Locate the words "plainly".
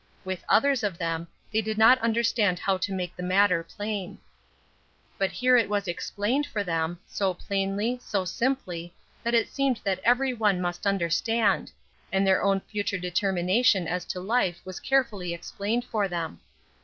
7.35-7.99